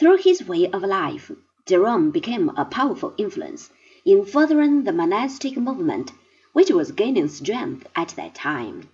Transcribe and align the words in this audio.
Through 0.00 0.18
his 0.18 0.46
way 0.46 0.70
of 0.70 0.82
life, 0.82 1.32
Jerome 1.66 2.12
became 2.12 2.50
a 2.50 2.64
powerful 2.64 3.14
influence 3.18 3.70
in 4.04 4.24
furthering 4.24 4.84
the 4.84 4.92
monastic 4.92 5.56
movement, 5.56 6.12
which 6.52 6.70
was 6.70 6.92
gaining 6.92 7.26
strength 7.26 7.84
at 7.96 8.10
that 8.10 8.36
time. 8.36 8.88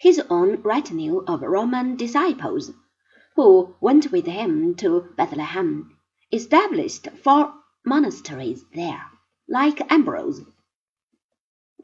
His 0.00 0.20
own 0.28 0.56
retinue 0.62 1.22
of 1.28 1.42
Roman 1.42 1.94
disciples, 1.94 2.72
who 3.36 3.76
went 3.80 4.10
with 4.10 4.26
him 4.26 4.74
to 4.76 5.06
Bethlehem, 5.16 5.96
established 6.32 7.06
four 7.22 7.54
monasteries 7.86 8.64
there. 8.74 9.04
Like 9.48 9.80
Ambrose, 9.88 10.42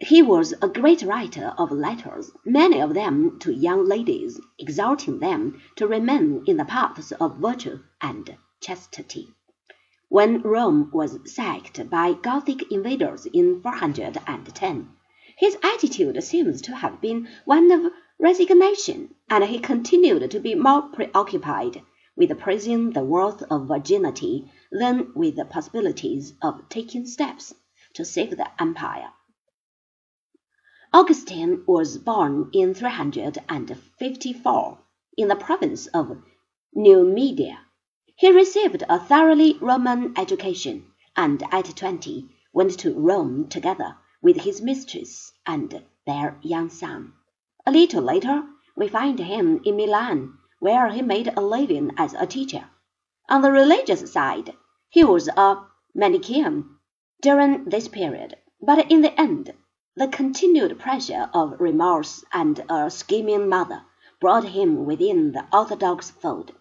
he 0.01 0.23
was 0.23 0.55
a 0.61 0.69
great 0.69 1.03
writer 1.03 1.55
of 1.57 1.71
letters, 1.71 2.33
many 2.45 2.81
of 2.81 2.95
them 2.95 3.39
to 3.39 3.55
young 3.55 3.87
ladies, 3.87 4.41
exhorting 4.59 5.21
them 5.21 5.63
to 5.77 5.87
remain 5.87 6.43
in 6.49 6.57
the 6.57 6.65
paths 6.65 7.13
of 7.13 7.39
virtue 7.39 7.79
and 8.01 8.37
chastity. 8.61 9.29
When 10.09 10.43
Rome 10.43 10.91
was 10.93 11.19
sacked 11.25 11.91
by 11.91 12.13
Gothic 12.13 12.71
invaders 12.71 13.27
in 13.27 13.61
410, 13.61 14.91
his 15.37 15.59
attitude 15.63 16.23
seems 16.23 16.63
to 16.63 16.77
have 16.77 17.01
been 17.01 17.29
one 17.45 17.71
of 17.71 17.93
resignation, 18.19 19.15
and 19.29 19.45
he 19.45 19.59
continued 19.59 20.31
to 20.31 20.41
be 20.41 20.55
more 20.55 20.83
preoccupied 20.83 21.83
with 22.17 22.39
praising 22.39 22.91
the 22.91 23.05
worth 23.05 23.43
of 23.51 23.69
virginity 23.69 24.51
than 24.73 25.13
with 25.15 25.37
the 25.37 25.45
possibilities 25.45 26.33
of 26.41 26.69
taking 26.69 27.07
steps 27.07 27.55
to 27.93 28.05
save 28.05 28.31
the 28.31 28.49
empire. 28.59 29.11
Augustine 30.93 31.63
was 31.67 31.99
born 31.99 32.49
in 32.55 32.73
354 32.73 34.79
in 35.19 35.29
the 35.29 35.37
province 35.37 35.87
of 35.89 36.17
Numidia. 36.75 37.59
He 38.19 38.33
received 38.33 38.83
a 38.89 38.99
thoroughly 38.99 39.59
Roman 39.61 40.19
education, 40.19 40.91
and 41.19 41.43
at 41.53 41.77
twenty 41.77 42.31
went 42.51 42.79
to 42.79 42.95
Rome 42.95 43.47
together 43.49 43.99
with 44.23 44.39
his 44.39 44.63
mistress 44.63 45.35
and 45.45 45.85
their 46.07 46.39
young 46.41 46.71
son. 46.71 47.13
A 47.67 47.71
little 47.71 48.03
later, 48.03 48.43
we 48.75 48.89
find 48.89 49.19
him 49.19 49.61
in 49.67 49.77
Milan, 49.77 50.39
where 50.61 50.89
he 50.89 51.03
made 51.03 51.31
a 51.37 51.43
living 51.43 51.93
as 51.99 52.15
a 52.15 52.25
teacher. 52.27 52.71
On 53.29 53.43
the 53.43 53.53
religious 53.53 54.11
side, 54.11 54.55
he 54.89 55.05
was 55.05 55.29
a 55.29 55.67
Manichaean 55.95 56.79
during 57.21 57.65
this 57.67 57.87
period, 57.87 58.35
but 58.63 58.91
in 58.91 59.03
the 59.03 59.21
end, 59.21 59.53
the 59.95 60.09
continued 60.09 60.79
pressure 60.79 61.29
of 61.35 61.61
remorse 61.61 62.25
and 62.33 62.65
a 62.71 62.91
scheming 62.91 63.47
mother 63.51 63.83
brought 64.23 64.45
him 64.45 64.87
within 64.87 65.33
the 65.33 65.45
orthodox 65.53 66.11
fold. 66.11 66.53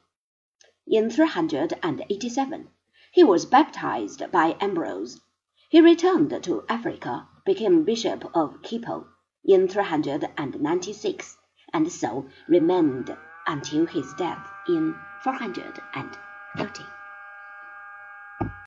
In 0.88 1.10
387, 1.10 2.68
he 3.12 3.24
was 3.24 3.48
baptized 3.48 4.32
by 4.32 4.56
Ambrose. 4.62 5.20
He 5.68 5.82
returned 5.82 6.44
to 6.44 6.64
Africa, 6.70 7.28
became 7.44 7.84
Bishop 7.84 8.24
of 8.36 8.60
Hippo 8.64 9.08
in 9.44 9.68
396, 9.68 11.38
and 11.74 11.92
so 11.92 12.28
remained 12.48 13.18
until 13.48 13.88
his 13.88 14.14
death 14.14 14.48
in 14.68 14.94
430. 15.24 16.84